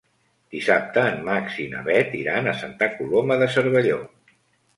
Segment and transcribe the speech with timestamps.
[0.53, 4.01] Dissabte en Max i na Bet iran a Santa Coloma de Cervelló.